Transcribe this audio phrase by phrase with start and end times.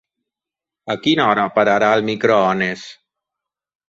[0.93, 2.87] A quina hora pararà el microones?